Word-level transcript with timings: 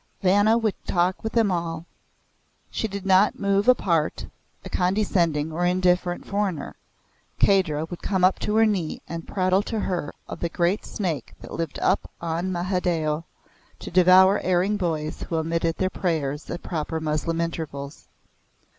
Vanna 0.23 0.59
could 0.59 0.73
talk 0.87 1.23
with 1.23 1.33
them 1.33 1.51
all. 1.51 1.85
She 2.71 2.87
did 2.87 3.05
not 3.05 3.37
move 3.37 3.67
apart, 3.67 4.25
a 4.65 4.67
condescending 4.67 5.51
or 5.51 5.63
indifferent 5.63 6.25
foreigner. 6.25 6.75
Kahdra 7.39 7.85
would 7.87 8.01
come 8.01 8.25
to 8.39 8.55
her 8.55 8.65
knee 8.65 8.99
and 9.07 9.27
prattle 9.27 9.61
to 9.61 9.81
her 9.81 10.11
of 10.27 10.39
the 10.39 10.49
great 10.49 10.87
snake 10.87 11.35
that 11.41 11.53
lived 11.53 11.77
up 11.77 12.09
on 12.19 12.51
Mahadeo 12.51 13.25
to 13.77 13.91
devour 13.91 14.39
erring 14.39 14.75
boys 14.75 15.21
who 15.21 15.35
omitted 15.35 15.77
their 15.77 15.91
prayers 15.91 16.49
at 16.49 16.63
proper 16.63 16.99
Moslem 16.99 17.39
intervals. 17.39 18.07